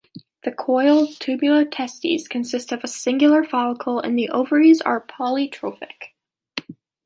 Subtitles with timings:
[0.43, 6.15] The coiled, tubular testes consist of a single follicle, and the ovaries are polytrophic.